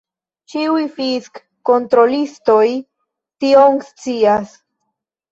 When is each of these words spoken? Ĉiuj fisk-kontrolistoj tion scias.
Ĉiuj 0.51 0.83
fisk-kontrolistoj 0.93 2.63
tion 3.45 3.77
scias. 3.91 4.57